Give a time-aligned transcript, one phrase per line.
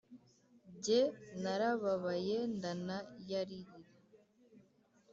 [0.83, 0.99] jye
[1.41, 3.71] narababaye ndanayaririra